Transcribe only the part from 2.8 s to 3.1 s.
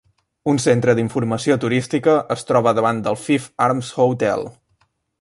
davant